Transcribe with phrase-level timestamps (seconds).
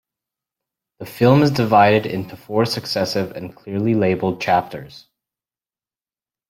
[0.97, 5.05] The film is divided into four successive and clearly labeled chapters.